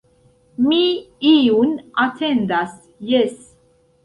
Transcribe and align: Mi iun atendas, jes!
Mi 0.69 0.79
iun 1.33 1.75
atendas, 2.07 2.73
jes! 3.13 3.39